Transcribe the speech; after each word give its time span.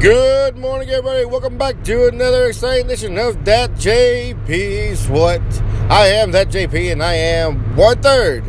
Good 0.00 0.56
morning, 0.56 0.88
everybody. 0.88 1.26
Welcome 1.26 1.58
back 1.58 1.84
to 1.84 2.08
another 2.08 2.46
exciting 2.46 2.86
edition 2.86 3.18
of 3.18 3.44
That 3.44 3.72
JP's 3.72 5.06
What. 5.08 5.42
I 5.90 6.06
am 6.06 6.30
That 6.30 6.48
JP, 6.48 6.92
and 6.92 7.02
I 7.02 7.12
am 7.12 7.76
one 7.76 8.00
third 8.00 8.42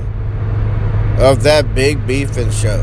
of 1.20 1.44
that 1.44 1.76
Big 1.76 2.08
Beefing 2.08 2.52
Show. 2.52 2.82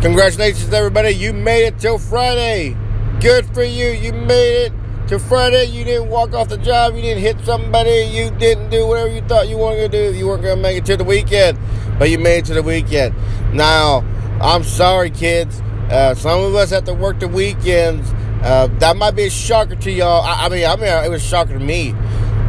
Congratulations, 0.00 0.72
everybody. 0.72 1.10
You 1.10 1.32
made 1.32 1.66
it 1.66 1.80
till 1.80 1.98
Friday. 1.98 2.76
Good 3.18 3.52
for 3.52 3.64
you. 3.64 3.88
You 3.88 4.12
made 4.12 4.66
it 4.66 4.72
to 5.08 5.18
Friday. 5.18 5.64
You 5.64 5.82
didn't 5.82 6.08
walk 6.08 6.34
off 6.34 6.48
the 6.48 6.58
job. 6.58 6.94
You 6.94 7.02
didn't 7.02 7.22
hit 7.22 7.40
somebody. 7.40 8.08
You 8.12 8.30
didn't 8.30 8.70
do 8.70 8.86
whatever 8.86 9.08
you 9.08 9.22
thought 9.22 9.48
you 9.48 9.58
wanted 9.58 9.90
to 9.90 10.12
do. 10.12 10.16
You 10.16 10.28
weren't 10.28 10.44
going 10.44 10.58
to 10.58 10.62
make 10.62 10.76
it 10.76 10.84
to 10.84 10.96
the 10.96 11.02
weekend, 11.02 11.58
but 11.98 12.10
you 12.10 12.18
made 12.20 12.38
it 12.38 12.44
to 12.44 12.54
the 12.54 12.62
weekend. 12.62 13.12
Now, 13.52 14.04
I'm 14.40 14.62
sorry, 14.62 15.10
kids. 15.10 15.60
Uh, 15.90 16.14
some 16.14 16.40
of 16.40 16.54
us 16.54 16.70
have 16.70 16.84
to 16.84 16.94
work 16.94 17.20
the 17.20 17.28
weekends. 17.28 18.10
Uh, 18.42 18.68
that 18.78 18.96
might 18.96 19.12
be 19.12 19.24
a 19.24 19.30
shocker 19.30 19.76
to 19.76 19.90
y'all. 19.90 20.22
I, 20.22 20.46
I, 20.46 20.48
mean, 20.48 20.66
I 20.66 20.76
mean, 20.76 20.86
it 20.86 21.10
was 21.10 21.24
a 21.24 21.28
shocker 21.28 21.54
to 21.54 21.58
me 21.58 21.90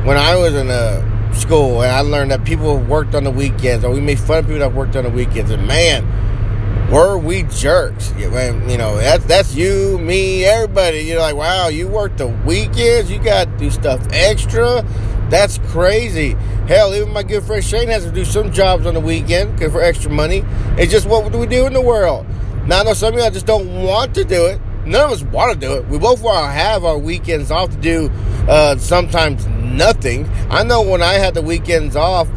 when 0.03 0.17
I 0.17 0.35
was 0.35 0.53
in 0.55 0.70
uh, 0.70 1.34
school 1.34 1.81
and 1.81 1.91
I 1.91 2.02
learned 2.02 2.31
that 2.31 2.43
people 2.45 2.77
worked 2.77 3.16
on 3.16 3.23
the 3.23 3.31
weekends, 3.31 3.84
or 3.84 3.91
we 3.91 4.02
made 4.02 4.20
fun 4.20 4.40
of 4.40 4.45
people 4.45 4.59
that 4.59 4.73
worked 4.73 4.95
on 4.95 5.03
the 5.03 5.09
weekends. 5.09 5.52
And 5.52 5.67
man, 5.67 6.91
were 6.91 7.17
we 7.17 7.43
jerks? 7.43 8.13
You 8.17 8.29
know, 8.29 8.98
that's 8.98 9.26
that's 9.26 9.55
you, 9.55 9.98
me, 9.99 10.45
everybody. 10.45 10.99
You're 10.99 11.20
like, 11.20 11.35
wow, 11.35 11.67
you 11.67 11.88
work 11.88 12.17
the 12.17 12.27
weekends. 12.27 13.12
You 13.12 13.20
got 13.20 13.45
to 13.45 13.57
do 13.57 13.70
stuff 13.70 14.05
extra. 14.12 14.85
That's 15.29 15.57
crazy. 15.70 16.35
Hell, 16.67 16.93
even 16.93 17.12
my 17.12 17.23
good 17.23 17.43
friend 17.43 17.63
Shane 17.63 17.88
has 17.90 18.05
to 18.05 18.12
do 18.12 18.26
some 18.26 18.52
jobs 18.52 18.85
on 18.85 18.93
the 18.93 18.99
weekend 18.99 19.59
for 19.59 19.81
extra 19.81 20.12
money. 20.12 20.43
It's 20.77 20.91
just 20.91 21.07
what 21.07 21.31
do 21.31 21.38
we 21.38 21.48
do 21.48 21.65
in 21.65 21.73
the 21.73 21.81
world? 21.81 22.26
Now, 22.68 22.80
I 22.80 22.84
know 22.84 22.94
some 22.94 23.14
of 23.14 23.20
y'all 23.20 23.30
just 23.30 23.46
don't 23.46 23.84
want 23.84 24.16
to 24.16 24.24
do 24.24 24.48
it. 24.48 24.60
None 24.88 25.05
of 25.05 25.12
us 25.12 25.22
want 25.22 25.54
to 25.54 25.60
do 25.60 25.74
it. 25.76 25.88
We 25.88 26.00
both 26.00 26.24
want 26.24 26.46
to 26.46 26.52
have 26.52 26.84
our 26.84 26.98
weekends 26.98 27.52
off 27.52 27.70
to 27.70 27.78
do 27.78 28.10
uh, 28.50 28.78
sometimes 28.78 29.46
nothing. 29.46 30.27
I 30.49 30.63
know 30.63 30.82
when 30.82 31.04
I 31.04 31.13
had 31.13 31.35
the 31.35 31.44
weekends 31.44 31.96
off, 31.96 32.27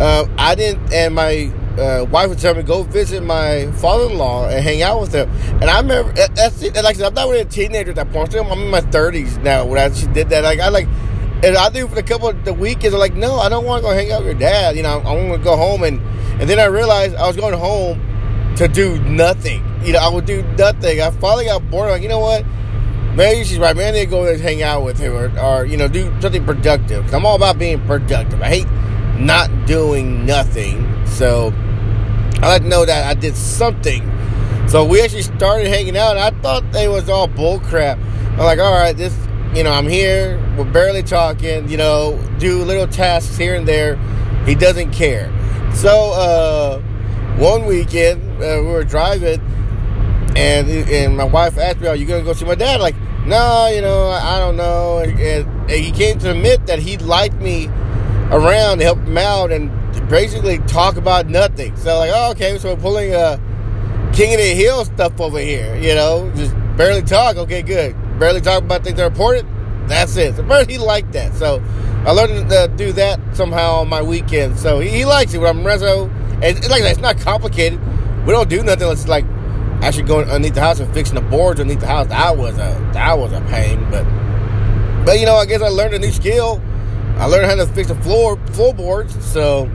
uh, 0.00 0.26
I 0.36 0.56
didn't, 0.56 0.92
and 0.92 1.14
my 1.14 1.52
uh, 1.78 2.06
wife 2.10 2.28
would 2.28 2.40
tell 2.40 2.56
me 2.56 2.64
go 2.64 2.82
visit 2.82 3.22
my 3.22 3.70
father-in-law 3.72 4.48
and 4.48 4.64
hang 4.64 4.82
out 4.82 5.00
with 5.00 5.12
him. 5.12 5.30
And 5.60 5.64
I 5.64 5.80
remember 5.80 6.12
that's 6.12 6.60
it. 6.60 6.74
Like 6.74 6.84
I 6.84 6.92
said, 6.94 7.06
I'm 7.06 7.14
not 7.14 7.28
really 7.28 7.42
a 7.42 7.44
teenager 7.44 7.90
at 7.90 7.96
that 7.96 8.12
point. 8.12 8.34
I'm 8.34 8.50
in 8.50 8.70
my 8.70 8.80
30s 8.80 9.40
now 9.44 9.64
when 9.64 9.78
I, 9.78 9.94
she 9.94 10.08
did 10.08 10.28
that. 10.30 10.42
Like 10.42 10.58
I 10.58 10.70
like, 10.70 10.88
and 11.44 11.56
I 11.56 11.70
do 11.70 11.86
for 11.86 11.96
a 11.96 12.02
couple 12.02 12.28
of 12.28 12.44
the 12.44 12.52
weekends. 12.52 12.94
I'm 12.94 13.00
like, 13.00 13.14
no, 13.14 13.36
I 13.36 13.48
don't 13.48 13.64
want 13.64 13.84
to 13.84 13.88
go 13.88 13.94
hang 13.94 14.10
out 14.10 14.24
with 14.24 14.32
your 14.32 14.40
dad. 14.40 14.76
You 14.76 14.82
know, 14.82 14.98
I 14.98 15.14
want 15.14 15.40
to 15.40 15.44
go 15.44 15.56
home 15.56 15.84
and 15.84 16.00
and 16.40 16.50
then 16.50 16.58
I 16.58 16.64
realized 16.64 17.14
I 17.14 17.28
was 17.28 17.36
going 17.36 17.56
home 17.56 18.07
to 18.58 18.66
do 18.66 19.00
nothing. 19.02 19.64
You 19.84 19.92
know, 19.92 20.00
I 20.00 20.08
would 20.08 20.26
do 20.26 20.42
nothing. 20.58 21.00
I 21.00 21.10
finally 21.12 21.44
got 21.44 21.70
bored. 21.70 21.90
Like, 21.90 22.02
you 22.02 22.08
know 22.08 22.18
what? 22.18 22.44
Maybe 23.14 23.44
she's 23.44 23.58
right. 23.58 23.74
Maybe 23.74 23.88
I 23.88 23.90
need 23.92 24.04
to 24.06 24.10
go 24.10 24.24
there 24.24 24.34
and 24.34 24.42
hang 24.42 24.62
out 24.62 24.84
with 24.84 24.98
him 24.98 25.12
or, 25.12 25.30
or 25.40 25.64
you 25.64 25.76
know, 25.76 25.86
do 25.86 26.12
something 26.20 26.44
productive. 26.44 27.04
Cause 27.04 27.14
I'm 27.14 27.24
all 27.24 27.36
about 27.36 27.58
being 27.58 27.80
productive. 27.86 28.42
I 28.42 28.48
hate 28.48 28.66
not 29.18 29.66
doing 29.66 30.26
nothing. 30.26 31.06
So 31.06 31.52
I 32.42 32.48
like 32.48 32.62
to 32.62 32.68
know 32.68 32.84
that 32.84 33.06
I 33.06 33.14
did 33.14 33.36
something. 33.36 34.02
So 34.68 34.84
we 34.84 35.02
actually 35.02 35.22
started 35.22 35.68
hanging 35.68 35.96
out, 35.96 36.16
I 36.16 36.30
thought 36.30 36.72
they 36.72 36.88
was 36.88 37.08
all 37.08 37.28
bull 37.28 37.60
crap. 37.60 37.96
I'm 38.32 38.38
like, 38.38 38.58
all 38.58 38.72
right, 38.72 38.96
this, 38.96 39.16
you 39.54 39.62
know, 39.62 39.72
I'm 39.72 39.88
here. 39.88 40.36
We're 40.56 40.70
barely 40.70 41.04
talking. 41.04 41.68
You 41.68 41.76
know, 41.76 42.20
do 42.38 42.64
little 42.64 42.88
tasks 42.88 43.36
here 43.36 43.54
and 43.54 43.66
there. 43.66 43.96
He 44.46 44.56
doesn't 44.56 44.90
care. 44.90 45.32
So 45.74 46.12
uh, 46.12 46.80
one 47.38 47.64
weekend 47.64 48.27
uh, 48.40 48.62
we 48.62 48.68
were 48.68 48.84
driving, 48.84 49.40
and 50.36 50.68
and 50.68 51.16
my 51.16 51.24
wife 51.24 51.58
asked 51.58 51.80
me, 51.80 51.88
"Are 51.88 51.96
you 51.96 52.06
gonna 52.06 52.24
go 52.24 52.32
see 52.32 52.44
my 52.44 52.54
dad?" 52.54 52.80
Like, 52.80 52.96
no, 53.26 53.68
you 53.68 53.82
know, 53.82 54.06
I 54.06 54.38
don't 54.38 54.56
know. 54.56 54.98
And, 55.00 55.20
and 55.20 55.70
he 55.70 55.90
came 55.90 56.18
to 56.20 56.30
admit 56.30 56.66
that 56.66 56.78
he 56.78 56.96
liked 56.96 57.36
me 57.36 57.68
around 58.30 58.80
helped 58.80 59.06
him 59.06 59.18
out 59.18 59.50
and 59.50 59.70
basically 60.08 60.58
talk 60.60 60.96
about 60.96 61.26
nothing. 61.26 61.76
So 61.76 61.98
like, 61.98 62.10
oh, 62.14 62.30
okay, 62.32 62.56
so 62.58 62.74
we're 62.74 62.80
pulling 62.80 63.12
a 63.12 63.18
uh, 63.18 64.12
King 64.12 64.34
of 64.34 64.40
the 64.40 64.54
Hill 64.54 64.84
stuff 64.84 65.20
over 65.20 65.38
here. 65.38 65.76
You 65.76 65.94
know, 65.94 66.30
just 66.36 66.54
barely 66.76 67.02
talk. 67.02 67.36
Okay, 67.36 67.62
good. 67.62 67.94
Barely 68.18 68.40
talk 68.40 68.62
about 68.62 68.84
things 68.84 68.96
that 68.96 69.04
are 69.04 69.08
important. 69.08 69.48
That's 69.88 70.16
it. 70.16 70.36
So 70.36 70.42
he 70.66 70.78
liked 70.78 71.12
that. 71.12 71.34
So 71.34 71.62
I 72.04 72.12
learned 72.12 72.50
to 72.50 72.72
do 72.76 72.92
that 72.92 73.20
somehow 73.34 73.76
on 73.76 73.88
my 73.88 74.02
weekend. 74.02 74.58
So 74.58 74.80
he, 74.80 75.04
likes 75.04 75.34
it 75.34 75.38
when 75.38 75.56
I'm 75.58 75.64
rezo. 75.64 76.10
And 76.42 76.68
like 76.68 76.82
that, 76.82 76.92
it's 76.92 77.00
not 77.00 77.18
complicated 77.18 77.80
we 78.26 78.32
don't 78.32 78.48
do 78.48 78.62
nothing 78.62 78.82
unless 78.82 79.08
like 79.08 79.24
actually 79.82 80.04
going 80.04 80.28
underneath 80.28 80.54
the 80.54 80.60
house 80.60 80.80
and 80.80 80.92
fixing 80.92 81.14
the 81.14 81.20
boards 81.20 81.60
underneath 81.60 81.80
the 81.80 81.86
house. 81.86 82.06
That 82.08 82.36
was 82.36 82.54
a 82.54 82.90
that 82.92 83.18
was 83.18 83.32
a 83.32 83.40
pain, 83.42 83.88
but 83.90 84.04
but 85.04 85.20
you 85.20 85.26
know, 85.26 85.36
I 85.36 85.46
guess 85.46 85.62
I 85.62 85.68
learned 85.68 85.94
a 85.94 85.98
new 85.98 86.10
skill. 86.10 86.60
I 87.16 87.26
learned 87.26 87.46
how 87.46 87.56
to 87.56 87.66
fix 87.66 87.88
the 87.88 87.94
floor 87.96 88.38
floorboards, 88.52 89.24
so 89.24 89.70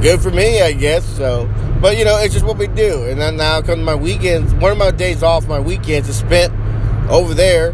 good 0.00 0.20
for 0.20 0.30
me, 0.30 0.60
I 0.60 0.72
guess. 0.72 1.04
So, 1.16 1.52
but 1.80 1.96
you 1.96 2.04
know, 2.04 2.18
it's 2.18 2.34
just 2.34 2.44
what 2.44 2.58
we 2.58 2.66
do. 2.66 3.04
And 3.04 3.20
then 3.20 3.36
now 3.36 3.62
come 3.62 3.82
my 3.82 3.94
weekends. 3.94 4.54
One 4.54 4.72
of 4.72 4.78
my 4.78 4.90
days 4.90 5.22
off, 5.22 5.48
my 5.48 5.60
weekends 5.60 6.08
is 6.08 6.16
spent 6.16 6.52
over 7.10 7.34
there 7.34 7.72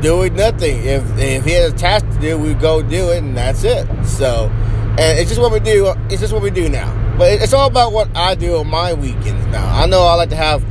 doing 0.00 0.34
nothing. 0.34 0.84
If 0.84 1.02
if 1.18 1.44
he 1.44 1.52
has 1.52 1.72
a 1.72 1.76
task 1.76 2.06
to 2.10 2.18
do, 2.20 2.38
we 2.38 2.54
go 2.54 2.82
do 2.82 3.10
it, 3.10 3.18
and 3.18 3.36
that's 3.36 3.64
it. 3.64 3.86
So, 4.04 4.50
and 4.98 5.18
it's 5.18 5.30
just 5.30 5.40
what 5.40 5.52
we 5.52 5.60
do. 5.60 5.92
It's 6.08 6.20
just 6.20 6.32
what 6.32 6.42
we 6.42 6.50
do 6.50 6.68
now. 6.68 6.99
But 7.20 7.42
it's 7.42 7.52
all 7.52 7.66
about 7.66 7.92
what 7.92 8.16
I 8.16 8.34
do 8.34 8.56
on 8.56 8.68
my 8.68 8.94
weekends 8.94 9.46
now. 9.48 9.70
I 9.76 9.84
know 9.84 10.04
I 10.04 10.14
like 10.14 10.30
to 10.30 10.36
have, 10.36 10.64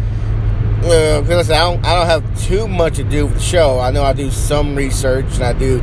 uh, 0.83 1.19
listen, 1.19 1.53
I 1.53 1.59
don't, 1.59 1.85
I 1.85 1.93
don't 1.93 2.07
have 2.07 2.43
too 2.43 2.67
much 2.67 2.95
to 2.95 3.03
do 3.03 3.27
with 3.27 3.35
the 3.35 3.39
show. 3.39 3.79
I 3.79 3.91
know 3.91 4.01
I 4.01 4.13
do 4.13 4.31
some 4.31 4.75
research 4.75 5.27
and 5.35 5.43
I 5.43 5.53
do 5.53 5.79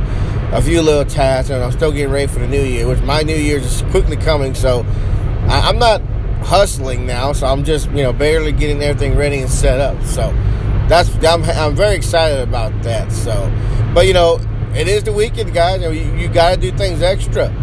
a 0.51 0.61
few 0.61 0.81
little 0.81 1.05
tasks, 1.05 1.51
and 1.51 1.63
I'm 1.63 1.71
still 1.71 1.93
getting 1.93 2.11
ready 2.11 2.27
for 2.27 2.39
the 2.39 2.49
new 2.49 2.61
year, 2.61 2.85
which 2.85 2.99
my 3.03 3.21
new 3.21 3.33
year 3.33 3.59
is 3.59 3.81
quickly 3.91 4.17
coming. 4.17 4.53
So 4.53 4.85
I, 5.47 5.69
I'm 5.69 5.79
not 5.79 6.01
hustling 6.41 7.05
now, 7.05 7.31
so 7.31 7.47
I'm 7.47 7.63
just 7.63 7.89
you 7.91 8.03
know 8.03 8.11
barely 8.11 8.51
getting 8.51 8.83
everything 8.83 9.15
ready 9.15 9.39
and 9.39 9.49
set 9.49 9.79
up. 9.79 10.03
So 10.03 10.33
that's 10.89 11.07
I'm, 11.23 11.45
I'm 11.45 11.77
very 11.77 11.95
excited 11.95 12.41
about 12.41 12.83
that. 12.83 13.13
So, 13.13 13.49
but 13.93 14.05
you 14.05 14.13
know, 14.13 14.41
it 14.75 14.89
is 14.89 15.05
the 15.05 15.13
weekend, 15.13 15.53
guys. 15.53 15.81
You, 15.81 15.91
you 15.91 16.27
got 16.27 16.55
to 16.55 16.57
do 16.59 16.77
things 16.77 17.01
extra. 17.01 17.53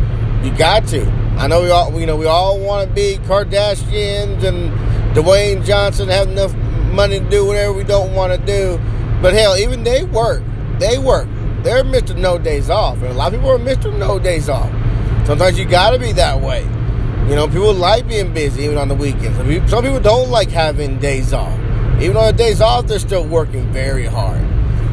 You 0.43 0.57
got 0.57 0.87
to. 0.89 1.24
I 1.37 1.47
know 1.49 1.63
we 1.63 1.71
all, 1.71 2.01
you 2.01 2.07
know, 2.07 2.17
we 2.17 2.27
all 2.27 2.59
want 2.61 2.89
to 2.89 2.95
be 2.95 3.19
Kardashians 3.25 4.45
and 4.45 4.73
Dwayne 5.15 5.65
Johnson, 5.65 6.09
have 6.09 6.29
enough 6.29 6.55
money 6.93 7.19
to 7.21 7.29
do 7.29 7.45
whatever 7.45 7.73
we 7.73 7.85
don't 7.85 8.15
want 8.15 8.33
to 8.33 8.47
do. 8.47 8.81
But 9.21 9.35
hell, 9.35 9.57
even 9.57 9.85
they 9.85 10.05
work. 10.05 10.43
They 10.79 10.99
work. 10.99 11.29
They're 11.63 11.85
Mr. 11.85 12.17
No 12.17 12.39
Days 12.39 12.71
Off. 12.71 12.97
And 12.99 13.07
a 13.07 13.13
lot 13.15 13.33
of 13.33 13.41
people 13.41 13.51
are 13.51 13.59
Mr. 13.59 13.97
No 13.97 14.19
Days 14.19 14.49
Off. 14.49 14.71
Sometimes 15.27 15.59
you 15.59 15.65
got 15.65 15.91
to 15.91 15.99
be 15.99 16.13
that 16.13 16.41
way. 16.41 16.63
You 17.29 17.35
know, 17.35 17.49
people 17.49 17.73
like 17.73 18.07
being 18.07 18.35
busy 18.35 18.65
even 18.65 18.77
on 18.77 18.89
the 18.89 18.95
weekends. 18.95 19.37
Some 19.71 19.83
people 19.83 20.01
don't 20.01 20.29
like 20.29 20.51
having 20.51 20.99
days 20.99 21.33
off. 21.33 21.59
Even 22.01 22.19
on 22.19 22.27
the 22.27 22.33
days 22.35 22.61
off, 22.61 22.87
they're 22.87 22.99
still 22.99 23.27
working 23.27 23.73
very 23.73 24.05
hard. 24.05 24.43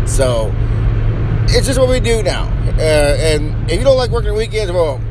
So, 0.08 0.50
it's 1.50 1.68
just 1.68 1.78
what 1.78 1.90
we 1.90 2.00
do 2.00 2.24
now. 2.24 2.46
Uh, 2.78 3.18
and 3.20 3.70
if 3.70 3.78
you 3.78 3.84
don't 3.84 3.98
like 3.98 4.12
working 4.12 4.34
weekends, 4.34 4.72
well, 4.72 5.02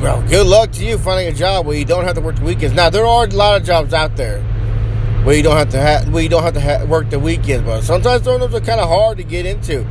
well, 0.00 0.22
good 0.28 0.46
luck 0.46 0.72
to 0.72 0.84
you 0.84 0.98
finding 0.98 1.32
a 1.32 1.36
job 1.36 1.66
where 1.66 1.76
you 1.76 1.84
don't 1.84 2.04
have 2.04 2.14
to 2.14 2.20
work 2.20 2.36
the 2.36 2.44
weekends. 2.44 2.74
Now 2.74 2.90
there 2.90 3.06
are 3.06 3.24
a 3.24 3.28
lot 3.28 3.60
of 3.60 3.66
jobs 3.66 3.94
out 3.94 4.16
there 4.16 4.42
where 5.24 5.34
you 5.34 5.42
don't 5.42 5.56
have 5.56 5.70
to 5.70 5.80
ha- 5.80 6.04
where 6.10 6.22
you 6.22 6.28
don't 6.28 6.42
have 6.42 6.54
to 6.54 6.60
ha- 6.60 6.84
work 6.84 7.08
the 7.08 7.18
weekends, 7.18 7.64
but 7.64 7.80
sometimes 7.82 8.22
those 8.22 8.42
are 8.42 8.60
kind 8.60 8.80
of 8.80 8.88
hard 8.88 9.16
to 9.16 9.24
get 9.24 9.46
into, 9.46 9.86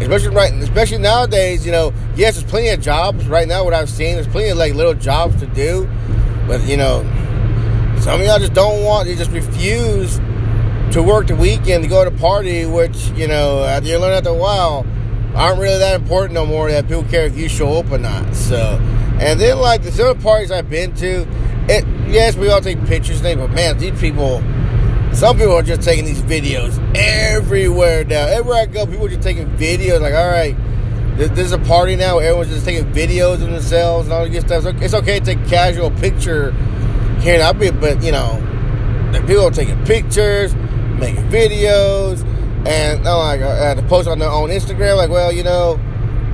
especially 0.00 0.34
right, 0.34 0.52
especially 0.54 0.98
nowadays. 0.98 1.64
You 1.64 1.70
know, 1.70 1.92
yes, 2.16 2.34
there's 2.34 2.50
plenty 2.50 2.70
of 2.70 2.80
jobs 2.80 3.28
right 3.28 3.46
now. 3.46 3.62
What 3.64 3.74
I've 3.74 3.88
seen, 3.88 4.16
there's 4.16 4.26
plenty 4.26 4.48
of 4.48 4.58
like 4.58 4.74
little 4.74 4.94
jobs 4.94 5.38
to 5.40 5.46
do, 5.46 5.88
but 6.48 6.62
you 6.66 6.76
know, 6.76 7.02
some 8.00 8.20
of 8.20 8.26
y'all 8.26 8.40
just 8.40 8.54
don't 8.54 8.82
want. 8.82 9.08
You 9.08 9.14
just 9.14 9.30
refuse 9.30 10.18
to 10.92 11.02
work 11.02 11.28
the 11.28 11.36
weekend 11.36 11.84
to 11.84 11.88
go 11.88 12.02
to 12.02 12.12
a 12.12 12.18
party, 12.18 12.66
which 12.66 13.08
you 13.10 13.28
know 13.28 13.62
after 13.62 13.88
you 13.88 13.98
learn 13.98 14.14
after 14.14 14.30
a 14.30 14.34
while 14.34 14.84
aren't 15.36 15.60
really 15.60 15.78
that 15.78 16.00
important 16.00 16.34
no 16.34 16.44
more. 16.44 16.68
That 16.72 16.88
people 16.88 17.04
care 17.04 17.26
if 17.26 17.38
you 17.38 17.48
show 17.48 17.74
up 17.74 17.92
or 17.92 17.98
not. 17.98 18.34
So. 18.34 18.80
And 19.20 19.40
then, 19.40 19.58
like 19.58 19.82
the 19.82 19.90
other 19.90 20.20
parties 20.20 20.50
I've 20.50 20.68
been 20.68 20.92
to, 20.96 21.26
it 21.68 21.84
yes, 22.08 22.36
we 22.36 22.48
all 22.48 22.60
take 22.60 22.84
pictures, 22.86 23.20
thing, 23.20 23.38
but 23.38 23.50
man, 23.50 23.78
these 23.78 23.98
people, 24.00 24.40
some 25.12 25.36
people 25.36 25.54
are 25.54 25.62
just 25.62 25.82
taking 25.82 26.04
these 26.04 26.22
videos 26.22 26.78
everywhere 26.96 28.04
now. 28.04 28.26
Everywhere 28.26 28.62
I 28.62 28.66
go, 28.66 28.86
people 28.86 29.06
are 29.06 29.08
just 29.08 29.22
taking 29.22 29.48
videos. 29.56 30.00
Like, 30.00 30.14
all 30.14 30.28
right, 30.28 30.56
is 31.18 31.52
a 31.52 31.58
party 31.58 31.96
now. 31.96 32.18
Everyone's 32.18 32.50
just 32.50 32.64
taking 32.64 32.90
videos 32.92 33.34
of 33.34 33.50
themselves 33.50 34.06
and 34.06 34.12
all 34.12 34.28
this 34.28 34.44
stuff. 34.44 34.64
It's 34.82 34.94
okay 34.94 35.20
to 35.20 35.24
take 35.24 35.38
a 35.38 35.48
casual 35.48 35.90
picture 35.92 36.50
here 37.20 37.40
and 37.40 37.58
be, 37.58 37.70
but 37.70 38.02
you 38.02 38.12
know, 38.12 38.40
people 39.26 39.46
are 39.46 39.50
taking 39.50 39.82
pictures, 39.84 40.54
making 40.98 41.24
videos, 41.28 42.26
and 42.66 43.06
oh, 43.06 43.18
like 43.18 43.42
uh, 43.42 43.48
I 43.48 43.66
had 43.68 43.76
to 43.76 43.82
post 43.84 44.08
on 44.08 44.18
their 44.18 44.30
own 44.30 44.50
Instagram. 44.50 44.96
Like, 44.96 45.10
well, 45.10 45.32
you 45.32 45.44
know 45.44 45.78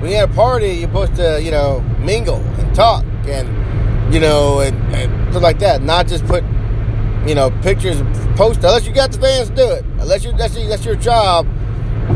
when 0.01 0.11
you're 0.11 0.23
at 0.23 0.31
a 0.31 0.35
party, 0.35 0.69
you're 0.69 0.89
supposed 0.89 1.15
to, 1.17 1.41
you 1.43 1.51
know, 1.51 1.81
mingle 1.99 2.37
and 2.59 2.75
talk 2.75 3.05
and, 3.27 4.13
you 4.13 4.21
know, 4.21 4.61
and, 4.61 4.77
and 4.95 5.31
stuff 5.31 5.43
like 5.43 5.59
that. 5.59 5.83
Not 5.83 6.09
just 6.09 6.25
put, 6.25 6.43
you 7.27 7.35
know, 7.35 7.51
pictures, 7.63 8.01
post, 8.37 8.65
unless 8.65 8.87
you 8.87 8.95
got 8.95 9.13
the 9.13 9.21
fans 9.21 9.51
to 9.51 9.55
do 9.55 9.71
it. 9.71 9.85
Unless 9.99 10.25
you 10.25 10.33
that's, 10.37 10.55
that's 10.55 10.85
your 10.85 10.97
job. 10.97 11.47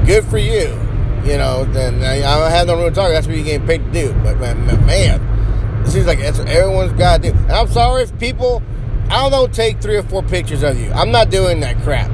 good 0.06 0.24
for 0.24 0.38
you. 0.38 0.80
You 1.24 1.38
know, 1.38 1.64
then 1.64 2.02
I 2.02 2.20
don't 2.20 2.50
have 2.50 2.66
no 2.66 2.76
room 2.76 2.88
to 2.88 2.94
talk. 2.94 3.10
That's 3.10 3.26
what 3.26 3.36
you're 3.36 3.44
getting 3.44 3.66
paid 3.66 3.84
to 3.84 3.92
do. 3.92 4.12
But 4.22 4.38
man, 4.38 5.20
it 5.84 5.88
seems 5.88 6.06
like 6.06 6.18
that's 6.18 6.38
what 6.38 6.48
everyone's 6.48 6.92
got 6.92 7.22
to 7.22 7.32
do. 7.32 7.38
And 7.38 7.52
I'm 7.52 7.68
sorry 7.68 8.02
if 8.02 8.18
people, 8.18 8.62
I 9.08 9.28
don't 9.30 9.52
take 9.52 9.80
three 9.80 9.96
or 9.96 10.02
four 10.02 10.22
pictures 10.22 10.62
of 10.62 10.78
you. 10.78 10.90
I'm 10.92 11.10
not 11.10 11.30
doing 11.30 11.60
that 11.60 11.78
crap. 11.82 12.10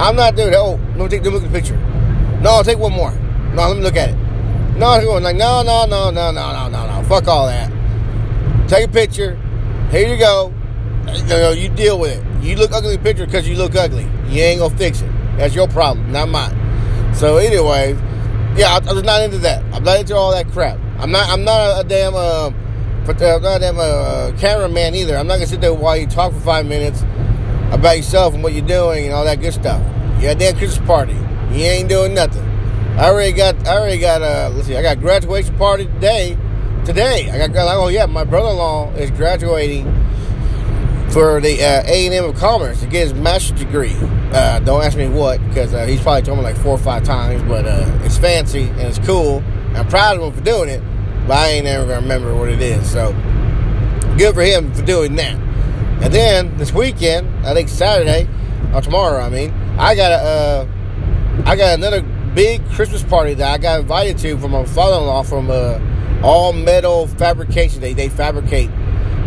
I'm 0.00 0.16
not 0.16 0.34
doing 0.34 0.50
that. 0.50 0.58
Oh, 0.58 0.80
let 0.96 0.98
me 0.98 1.08
take 1.08 1.22
look 1.24 1.42
at 1.42 1.52
the 1.52 1.60
picture. 1.60 1.76
No, 2.40 2.50
I'll 2.50 2.64
take 2.64 2.78
one 2.78 2.92
more. 2.92 3.12
No, 3.54 3.68
let 3.68 3.76
me 3.76 3.82
look 3.82 3.96
at 3.96 4.10
it. 4.10 4.29
No, 4.76 5.00
going 5.00 5.24
like 5.24 5.36
no, 5.36 5.62
no, 5.62 5.84
no, 5.86 6.10
no, 6.10 6.30
no, 6.30 6.52
no, 6.52 6.68
no, 6.68 6.86
no. 6.86 7.08
Fuck 7.08 7.28
all 7.28 7.46
that. 7.46 7.70
Take 8.68 8.88
a 8.88 8.90
picture. 8.90 9.36
Here 9.90 10.08
you 10.08 10.18
go. 10.18 10.54
You 11.06 11.24
know, 11.24 11.50
you 11.50 11.68
deal 11.68 11.98
with 11.98 12.16
it. 12.16 12.42
You 12.44 12.56
look 12.56 12.72
ugly 12.72 12.94
in 12.94 12.98
the 12.98 13.02
picture 13.02 13.26
because 13.26 13.48
you 13.48 13.56
look 13.56 13.74
ugly. 13.74 14.04
You 14.28 14.42
ain't 14.42 14.60
gonna 14.60 14.76
fix 14.76 15.02
it. 15.02 15.10
That's 15.36 15.54
your 15.54 15.68
problem, 15.68 16.12
not 16.12 16.28
mine. 16.28 16.56
So 17.14 17.38
anyway, 17.38 17.94
yeah, 18.56 18.78
I, 18.78 18.90
am 18.90 19.02
not 19.02 19.22
into 19.22 19.38
that. 19.38 19.62
I'm 19.74 19.84
not 19.84 20.00
into 20.00 20.14
all 20.14 20.30
that 20.32 20.48
crap. 20.50 20.78
I'm 20.98 21.10
not. 21.10 21.28
I'm 21.28 21.44
not 21.44 21.84
a, 21.84 21.88
damn. 21.88 22.14
Uh, 22.14 22.50
uh, 23.08 23.36
I'm 23.36 23.42
not 23.42 23.56
a 23.56 23.60
damn 23.60 23.78
uh, 23.78 24.32
cameraman 24.38 24.94
either. 24.94 25.16
I'm 25.16 25.26
not 25.26 25.34
gonna 25.34 25.46
sit 25.46 25.60
there 25.60 25.74
while 25.74 25.96
you 25.96 26.06
talk 26.06 26.32
for 26.32 26.40
five 26.40 26.66
minutes 26.66 27.02
about 27.72 27.96
yourself 27.96 28.34
and 28.34 28.42
what 28.42 28.52
you're 28.52 28.66
doing 28.66 29.06
and 29.06 29.14
all 29.14 29.24
that 29.24 29.40
good 29.40 29.54
stuff. 29.54 29.82
You 30.16 30.28
got 30.28 30.36
a 30.36 30.38
damn 30.38 30.56
Christmas 30.56 30.86
party. 30.86 31.14
You 31.52 31.64
ain't 31.64 31.88
doing 31.88 32.14
nothing. 32.14 32.49
I 33.00 33.08
already 33.08 33.32
got. 33.32 33.66
I 33.66 33.78
already 33.78 33.98
got. 33.98 34.20
Uh, 34.20 34.50
let's 34.54 34.66
see. 34.66 34.76
I 34.76 34.82
got 34.82 35.00
graduation 35.00 35.56
party 35.56 35.86
today. 35.86 36.36
Today, 36.84 37.30
I 37.30 37.48
got. 37.48 37.74
Oh 37.74 37.88
yeah, 37.88 38.04
my 38.04 38.24
brother-in-law 38.24 38.92
is 38.92 39.10
graduating 39.10 39.86
for 41.08 41.40
the 41.40 41.64
uh, 41.64 41.82
A&M 41.86 42.22
of 42.22 42.36
Commerce 42.36 42.80
to 42.80 42.86
get 42.86 43.04
his 43.04 43.14
master's 43.14 43.58
degree. 43.58 43.96
Uh, 44.34 44.60
don't 44.60 44.84
ask 44.84 44.98
me 44.98 45.08
what, 45.08 45.42
because 45.48 45.72
uh, 45.72 45.86
he's 45.86 46.02
probably 46.02 46.20
told 46.20 46.36
me 46.36 46.44
like 46.44 46.56
four 46.58 46.72
or 46.72 46.78
five 46.78 47.02
times, 47.02 47.42
but 47.44 47.64
uh, 47.64 48.00
it's 48.04 48.18
fancy 48.18 48.64
and 48.64 48.82
it's 48.82 48.98
cool. 48.98 49.42
I'm 49.74 49.88
proud 49.88 50.18
of 50.18 50.22
him 50.22 50.32
for 50.34 50.44
doing 50.44 50.68
it, 50.68 50.82
but 51.26 51.38
I 51.38 51.48
ain't 51.52 51.64
never 51.64 51.86
gonna 51.86 52.02
remember 52.02 52.36
what 52.36 52.50
it 52.50 52.60
is. 52.60 52.88
So 52.90 53.12
good 54.18 54.34
for 54.34 54.42
him 54.42 54.74
for 54.74 54.82
doing 54.82 55.16
that. 55.16 55.36
And 56.02 56.12
then 56.12 56.54
this 56.58 56.74
weekend, 56.74 57.46
I 57.46 57.54
think 57.54 57.70
Saturday 57.70 58.28
or 58.74 58.82
tomorrow, 58.82 59.22
I 59.22 59.30
mean, 59.30 59.52
I 59.78 59.94
got 59.94 60.12
a, 60.12 60.16
uh, 60.16 60.66
I 61.46 61.56
got 61.56 61.78
another 61.78 62.04
big 62.34 62.64
Christmas 62.70 63.02
party 63.02 63.34
that 63.34 63.50
I 63.52 63.58
got 63.58 63.80
invited 63.80 64.18
to 64.18 64.38
from 64.38 64.52
my 64.52 64.64
father-in-law 64.64 65.24
from 65.24 65.50
uh, 65.50 65.78
All 66.22 66.52
Metal 66.52 67.06
Fabrication. 67.06 67.80
They 67.80 67.92
they 67.92 68.08
fabricate 68.08 68.70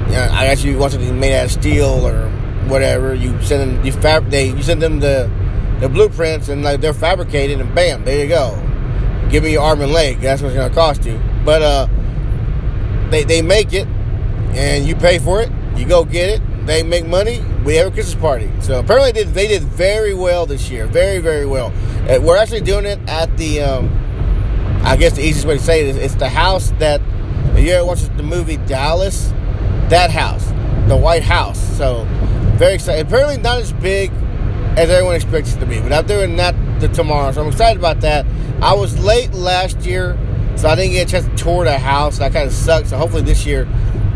yeah, 0.09 0.29
I 0.31 0.45
actually 0.45 0.75
want 0.75 0.91
something 0.91 1.19
made 1.19 1.35
out 1.35 1.45
of 1.45 1.51
steel 1.51 2.05
or 2.05 2.29
whatever. 2.67 3.13
You 3.15 3.41
send 3.41 3.77
them, 3.77 3.85
you 3.85 3.91
fab, 3.91 4.29
they, 4.29 4.49
you 4.49 4.61
send 4.61 4.81
them 4.81 4.99
the, 4.99 5.31
the 5.79 5.89
blueprints 5.89 6.49
and 6.49 6.63
like 6.63 6.81
they're 6.81 6.93
fabricated 6.93 7.59
and 7.59 7.73
bam, 7.73 8.05
there 8.05 8.21
you 8.21 8.27
go. 8.27 8.51
Give 9.29 9.43
me 9.43 9.53
your 9.53 9.63
arm 9.63 9.81
and 9.81 9.91
leg. 9.91 10.19
That's 10.19 10.41
what's 10.41 10.53
gonna 10.53 10.73
cost 10.73 11.05
you. 11.05 11.19
But 11.43 11.61
uh, 11.61 11.87
they 13.09 13.23
they 13.23 13.41
make 13.41 13.73
it 13.73 13.87
and 14.53 14.85
you 14.85 14.95
pay 14.95 15.17
for 15.17 15.41
it. 15.41 15.51
You 15.75 15.87
go 15.87 16.05
get 16.05 16.29
it. 16.29 16.41
They 16.65 16.81
make 16.83 17.05
money. 17.05 17.43
We 17.65 17.75
have 17.75 17.87
a 17.87 17.91
Christmas 17.91 18.19
party. 18.21 18.49
So 18.61 18.79
apparently 18.79 19.11
they 19.11 19.23
did, 19.23 19.33
they 19.33 19.47
did 19.47 19.63
very 19.63 20.13
well 20.13 20.45
this 20.45 20.69
year. 20.69 20.87
Very 20.87 21.19
very 21.19 21.45
well. 21.45 21.73
Uh, 22.09 22.19
we're 22.21 22.37
actually 22.37 22.61
doing 22.61 22.85
it 22.85 22.99
at 23.07 23.35
the. 23.37 23.61
Um, 23.61 23.99
I 24.85 24.97
guess 24.97 25.13
the 25.13 25.21
easiest 25.21 25.47
way 25.47 25.57
to 25.57 25.63
say 25.63 25.81
it 25.81 25.87
is 25.87 25.95
it's 25.95 26.15
the 26.15 26.27
house 26.27 26.71
that 26.79 27.01
you 27.55 27.71
ever 27.71 27.85
watched 27.85 28.15
the 28.17 28.23
movie 28.23 28.57
Dallas 28.57 29.31
that 29.89 30.11
house, 30.11 30.45
the 30.87 30.97
White 30.97 31.23
House. 31.23 31.59
So 31.77 32.05
very 32.57 32.73
excited. 32.73 33.07
Apparently 33.07 33.37
not 33.37 33.59
as 33.59 33.71
big 33.73 34.11
as 34.75 34.89
everyone 34.89 35.15
expects 35.15 35.55
it 35.55 35.59
to 35.59 35.65
be, 35.65 35.79
but 35.79 35.93
I'm 35.93 36.05
doing 36.05 36.35
that 36.37 36.55
the 36.79 36.87
tomorrow, 36.87 37.31
so 37.31 37.41
I'm 37.41 37.47
excited 37.47 37.77
about 37.77 38.01
that. 38.01 38.25
I 38.61 38.73
was 38.73 38.97
late 38.99 39.33
last 39.33 39.85
year, 39.85 40.17
so 40.55 40.67
I 40.67 40.75
didn't 40.75 40.93
get 40.93 41.07
a 41.07 41.11
chance 41.11 41.27
to 41.27 41.43
tour 41.43 41.63
the 41.63 41.77
house. 41.77 42.17
That 42.17 42.33
kind 42.33 42.47
of 42.47 42.53
sucks. 42.53 42.89
So 42.89 42.97
hopefully 42.97 43.21
this 43.23 43.45
year 43.45 43.67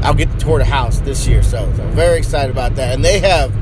I'll 0.02 0.14
get 0.14 0.32
to 0.32 0.38
tour 0.38 0.60
the 0.60 0.66
house 0.66 1.00
this 1.02 1.28
year. 1.28 1.44
So, 1.44 1.72
so 1.76 1.88
very 1.90 2.18
excited 2.18 2.52
about 2.52 2.76
that. 2.76 2.94
And 2.94 3.04
they 3.04 3.20
have, 3.20 3.54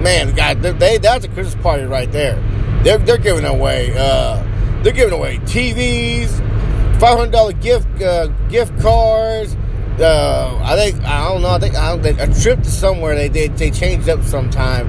man, 0.00 0.34
God, 0.34 0.62
they 0.62 0.98
that's 0.98 1.24
a 1.24 1.28
Christmas 1.28 1.62
party 1.62 1.84
right 1.84 2.10
there. 2.10 2.36
They're 2.82 2.98
they're 2.98 3.18
giving 3.18 3.44
away, 3.44 3.94
uh, 3.96 4.42
they're 4.82 4.92
giving 4.92 5.14
away 5.14 5.38
TVs, 5.38 6.30
five 7.00 7.16
hundred 7.18 7.32
dollar 7.32 7.52
gift 7.52 8.02
uh, 8.02 8.26
gift 8.48 8.78
cards 8.80 9.56
uh, 10.00 10.60
I 10.62 10.76
think 10.76 11.04
I 11.04 11.28
don't 11.28 11.42
know. 11.42 11.50
I 11.50 11.58
think, 11.58 11.74
I 11.76 11.96
think 11.98 12.18
a 12.18 12.40
trip 12.40 12.62
to 12.62 12.70
somewhere 12.70 13.14
they 13.14 13.28
did 13.28 13.56
they 13.56 13.70
changed 13.70 14.08
up 14.08 14.22
sometime, 14.24 14.88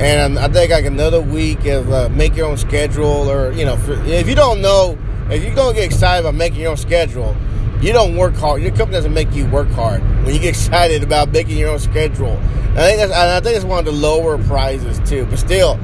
and 0.00 0.38
I 0.38 0.48
think 0.48 0.70
like 0.70 0.84
another 0.84 1.20
week 1.20 1.66
of 1.66 1.92
uh, 1.92 2.08
make 2.10 2.36
your 2.36 2.46
own 2.46 2.56
schedule 2.56 3.28
or 3.30 3.52
you 3.52 3.64
know 3.64 3.76
for, 3.76 3.94
if 4.04 4.28
you 4.28 4.36
don't 4.36 4.60
know 4.60 4.96
if 5.30 5.44
you 5.44 5.52
don't 5.54 5.74
get 5.74 5.84
excited 5.84 6.20
about 6.20 6.36
making 6.36 6.60
your 6.60 6.70
own 6.70 6.76
schedule, 6.76 7.36
you 7.82 7.92
don't 7.92 8.16
work 8.16 8.34
hard. 8.34 8.62
Your 8.62 8.70
company 8.70 8.92
doesn't 8.92 9.14
make 9.14 9.32
you 9.32 9.46
work 9.46 9.68
hard 9.70 10.02
when 10.24 10.34
you 10.34 10.40
get 10.40 10.48
excited 10.56 11.02
about 11.02 11.30
making 11.30 11.58
your 11.58 11.70
own 11.70 11.78
schedule. 11.78 12.36
I 12.76 12.88
think 12.88 12.98
that's 12.98 13.12
I 13.12 13.40
think 13.40 13.54
that's 13.54 13.64
one 13.64 13.78
of 13.78 13.84
the 13.84 13.92
lower 13.92 14.38
prizes 14.38 14.98
too. 15.08 15.26
But 15.26 15.38
still, 15.38 15.78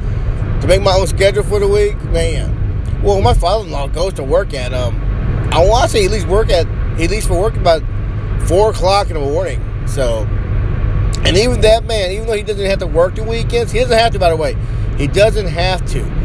to 0.61 0.67
make 0.67 0.83
my 0.83 0.95
own 0.95 1.07
schedule 1.07 1.43
for 1.43 1.59
the 1.59 1.69
week, 1.69 1.97
man. 2.05 2.59
Well, 3.03 3.21
my 3.21 3.35
father-in-law 3.35 3.89
goes 3.89 4.13
to 4.15 4.23
work 4.23 4.55
at 4.55 4.73
um, 4.73 5.01
I 5.53 5.65
want 5.67 5.91
to 5.91 5.97
say 5.97 6.05
at 6.05 6.11
least 6.11 6.27
work 6.29 6.51
at 6.51 6.67
at 6.67 7.11
least 7.11 7.29
for 7.29 7.41
work 7.41 7.57
about 7.57 7.83
four 8.47 8.71
o'clock 8.71 9.09
in 9.09 9.15
the 9.15 9.21
morning. 9.21 9.61
So, 9.87 10.25
and 11.25 11.37
even 11.37 11.61
that 11.63 11.85
man, 11.85 12.11
even 12.13 12.27
though 12.27 12.37
he 12.37 12.43
doesn't 12.43 12.65
have 12.65 12.79
to 12.79 12.87
work 12.87 13.17
the 13.17 13.25
weekends, 13.25 13.73
he 13.73 13.81
doesn't 13.81 13.99
have 13.99 14.13
to. 14.13 14.19
By 14.19 14.31
the 14.31 14.37
way, 14.37 14.57
he 14.97 15.07
doesn't 15.07 15.47
have 15.47 15.85
to. 15.93 16.23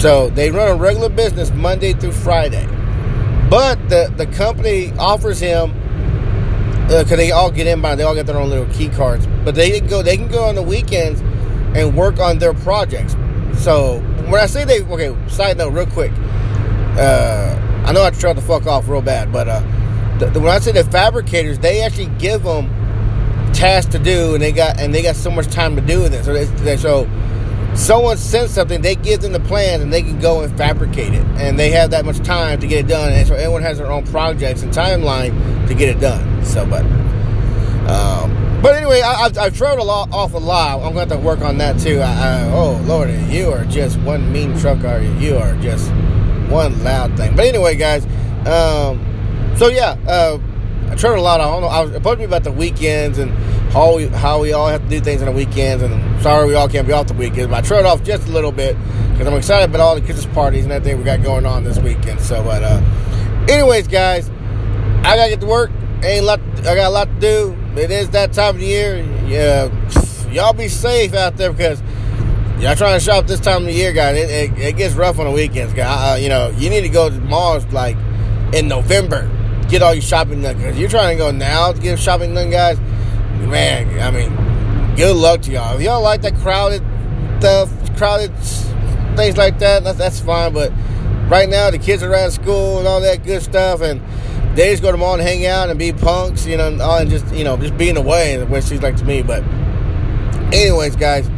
So 0.00 0.30
they 0.30 0.50
run 0.50 0.68
a 0.68 0.74
regular 0.74 1.08
business 1.08 1.50
Monday 1.50 1.92
through 1.92 2.12
Friday, 2.12 2.66
but 3.50 3.76
the 3.88 4.12
the 4.16 4.26
company 4.26 4.92
offers 4.98 5.40
him 5.40 5.72
because 6.84 7.12
uh, 7.12 7.16
they 7.16 7.30
all 7.30 7.50
get 7.50 7.66
in 7.66 7.80
by 7.82 7.94
they 7.94 8.04
all 8.04 8.14
get 8.14 8.26
their 8.26 8.38
own 8.38 8.48
little 8.48 8.72
key 8.72 8.88
cards, 8.88 9.26
but 9.44 9.54
they 9.54 9.78
can 9.78 9.88
go 9.88 10.02
they 10.02 10.16
can 10.16 10.28
go 10.28 10.44
on 10.44 10.54
the 10.54 10.62
weekends 10.62 11.20
and 11.76 11.96
work 11.96 12.18
on 12.18 12.38
their 12.38 12.54
projects. 12.54 13.16
So 13.58 14.00
when 14.28 14.40
I 14.40 14.46
say 14.46 14.64
they 14.64 14.82
okay, 14.82 15.14
side 15.28 15.58
note, 15.58 15.72
real 15.72 15.86
quick. 15.86 16.12
Uh, 16.96 17.56
I 17.84 17.92
know 17.92 18.04
I 18.04 18.10
tried 18.10 18.36
to 18.36 18.42
fuck 18.42 18.66
off 18.66 18.88
real 18.88 19.02
bad, 19.02 19.32
but 19.32 19.48
uh, 19.48 19.60
the, 20.18 20.26
the, 20.26 20.40
when 20.40 20.50
I 20.50 20.58
say 20.58 20.70
the 20.72 20.84
fabricators, 20.84 21.58
they 21.58 21.82
actually 21.82 22.10
give 22.18 22.42
them 22.42 22.68
tasks 23.52 23.90
to 23.92 23.98
do, 23.98 24.34
and 24.34 24.42
they 24.42 24.52
got 24.52 24.78
and 24.78 24.94
they 24.94 25.02
got 25.02 25.16
so 25.16 25.30
much 25.30 25.46
time 25.46 25.74
to 25.76 25.82
do 25.82 26.00
with 26.00 26.14
it. 26.14 26.24
So 26.24 26.32
they, 26.32 26.44
they, 26.62 26.76
so 26.76 27.08
someone 27.74 28.16
sends 28.16 28.52
something, 28.52 28.80
they 28.80 28.94
give 28.94 29.20
them 29.20 29.32
the 29.32 29.40
plan, 29.40 29.80
and 29.80 29.92
they 29.92 30.02
can 30.02 30.18
go 30.18 30.42
and 30.42 30.56
fabricate 30.56 31.14
it, 31.14 31.24
and 31.38 31.58
they 31.58 31.70
have 31.70 31.90
that 31.90 32.04
much 32.04 32.18
time 32.18 32.60
to 32.60 32.66
get 32.66 32.84
it 32.84 32.88
done. 32.88 33.12
And 33.12 33.26
so 33.26 33.34
everyone 33.34 33.62
has 33.62 33.78
their 33.78 33.90
own 33.90 34.04
projects 34.06 34.62
and 34.62 34.72
timeline 34.72 35.66
to 35.68 35.74
get 35.74 35.88
it 35.88 36.00
done. 36.00 36.44
So, 36.44 36.66
but. 36.66 36.84
Um, 37.90 38.40
but 38.62 38.74
anyway, 38.74 39.00
I, 39.00 39.22
have 39.22 39.38
I've 39.38 39.56
trailed 39.56 39.78
a 39.78 39.82
lot 39.82 40.12
off 40.12 40.34
a 40.34 40.38
lot. 40.38 40.76
I'm 40.76 40.92
going 40.92 41.08
to 41.08 41.14
have 41.14 41.22
to 41.22 41.26
work 41.26 41.40
on 41.40 41.56
that 41.58 41.80
too. 41.80 42.00
I, 42.00 42.12
I, 42.12 42.50
oh 42.52 42.78
Lord, 42.84 43.08
you 43.30 43.50
are 43.50 43.64
just 43.64 43.98
one 44.00 44.30
mean 44.30 44.58
truck, 44.58 44.84
are 44.84 45.00
you? 45.00 45.12
You 45.14 45.36
are 45.36 45.56
just 45.56 45.90
one 46.50 46.84
loud 46.84 47.16
thing. 47.16 47.34
But 47.34 47.46
anyway, 47.46 47.74
guys, 47.76 48.04
um, 48.46 49.54
so 49.56 49.68
yeah, 49.68 49.96
uh, 50.06 50.38
I 50.90 50.96
tried 50.96 51.18
a 51.18 51.22
lot. 51.22 51.40
I 51.40 51.44
don't 51.44 51.62
know. 51.62 51.68
I 51.68 51.82
was 51.82 51.92
supposed 51.92 52.14
to 52.14 52.18
be 52.18 52.24
about 52.24 52.42
the 52.42 52.50
weekends 52.50 53.18
and 53.18 53.30
how 53.72 53.96
we, 53.96 54.08
how 54.08 54.40
we 54.40 54.52
all 54.52 54.66
have 54.66 54.82
to 54.82 54.88
do 54.88 55.00
things 55.00 55.22
on 55.22 55.26
the 55.26 55.32
weekends. 55.32 55.84
And 55.84 56.20
sorry, 56.20 56.48
we 56.48 56.54
all 56.54 56.68
can't 56.68 56.84
be 56.84 56.92
off 56.92 57.06
the 57.06 57.14
weekends. 57.14 57.46
But 57.46 57.64
I 57.64 57.66
tried 57.66 57.84
off 57.84 58.02
just 58.02 58.26
a 58.26 58.32
little 58.32 58.50
bit 58.50 58.76
because 59.12 59.28
I'm 59.28 59.34
excited 59.34 59.70
about 59.70 59.80
all 59.80 59.94
the 59.94 60.00
Christmas 60.00 60.26
parties 60.34 60.64
and 60.64 60.72
everything 60.72 60.98
we 60.98 61.04
got 61.04 61.22
going 61.22 61.46
on 61.46 61.62
this 61.62 61.78
weekend. 61.78 62.20
So, 62.20 62.42
but 62.42 62.64
uh, 62.64 62.80
anyways, 63.48 63.86
guys, 63.86 64.28
I 65.04 65.14
gotta 65.14 65.30
get 65.30 65.40
to 65.42 65.46
work. 65.46 65.70
Ain't 66.02 66.24
lot. 66.24 66.40
I 66.58 66.74
got 66.74 66.88
a 66.88 66.90
lot 66.90 67.04
to 67.04 67.20
do. 67.20 67.56
It 67.76 67.92
is 67.92 68.10
that 68.10 68.32
time 68.32 68.56
of 68.56 68.60
the 68.60 68.66
year. 68.66 68.96
Yeah, 69.28 69.70
y'all 70.32 70.54
be 70.54 70.66
safe 70.66 71.14
out 71.14 71.36
there 71.36 71.52
because 71.52 71.80
y'all 72.58 72.74
trying 72.74 72.98
to 72.98 73.04
shop 73.04 73.28
this 73.28 73.38
time 73.38 73.58
of 73.62 73.66
the 73.66 73.74
year, 73.74 73.92
guys. 73.92 74.16
It, 74.16 74.30
it, 74.30 74.58
it 74.58 74.76
gets 74.76 74.94
rough 74.94 75.20
on 75.20 75.26
the 75.26 75.30
weekends, 75.30 75.72
guys. 75.72 76.18
Uh, 76.18 76.20
you 76.20 76.28
know, 76.28 76.52
you 76.56 76.68
need 76.68 76.80
to 76.80 76.88
go 76.88 77.08
to 77.08 77.20
malls 77.20 77.64
like 77.66 77.96
in 78.52 78.66
November 78.66 79.30
get 79.70 79.82
all 79.82 79.94
your 79.94 80.02
shopping 80.02 80.42
done. 80.42 80.56
Because 80.56 80.78
you're 80.78 80.88
trying 80.88 81.16
to 81.16 81.22
go 81.22 81.30
now 81.30 81.72
to 81.72 81.80
get 81.80 81.98
shopping 81.98 82.34
done, 82.34 82.50
guys. 82.50 82.78
Man, 83.48 84.00
I 84.00 84.10
mean, 84.10 84.96
good 84.96 85.16
luck 85.16 85.42
to 85.42 85.50
y'all. 85.50 85.76
If 85.76 85.82
y'all 85.82 86.02
like 86.02 86.22
that 86.22 86.34
crowded 86.36 86.82
stuff, 87.38 87.70
crowded 87.96 88.36
things 89.16 89.36
like 89.36 89.58
that, 89.60 89.84
that's, 89.84 89.98
that's 89.98 90.20
fine. 90.20 90.52
But 90.52 90.72
right 91.28 91.48
now, 91.48 91.70
the 91.70 91.78
kids 91.78 92.02
are 92.02 92.14
out 92.14 92.28
of 92.28 92.32
school 92.32 92.78
and 92.78 92.86
all 92.86 93.00
that 93.00 93.24
good 93.24 93.42
stuff, 93.42 93.80
and 93.80 94.00
they 94.56 94.70
just 94.70 94.82
go 94.82 94.90
to 94.90 94.98
mall 94.98 95.14
and 95.14 95.22
hang 95.22 95.46
out 95.46 95.70
and 95.70 95.78
be 95.78 95.92
punks, 95.92 96.44
you 96.44 96.56
know, 96.56 96.68
and 96.68 97.10
just 97.10 97.32
you 97.34 97.44
know, 97.44 97.56
just 97.56 97.76
being 97.78 97.96
away, 97.96 98.42
which 98.44 98.64
seems 98.64 98.82
like 98.82 98.96
to 98.96 99.04
me. 99.04 99.22
But, 99.22 99.42
anyways, 100.52 100.96
guys, 100.96 101.28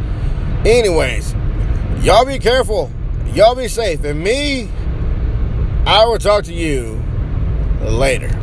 anyways, 0.65 1.33
y'all 2.01 2.25
be 2.25 2.39
careful, 2.39 2.91
y'all 3.33 3.55
be 3.55 3.67
safe, 3.67 4.03
and 4.03 4.19
me, 4.19 4.69
I 5.85 6.05
will 6.05 6.17
talk 6.17 6.43
to 6.45 6.53
you 6.53 7.03
later. 7.91 8.42